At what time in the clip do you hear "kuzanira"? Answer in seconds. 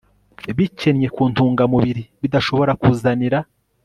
2.81-3.39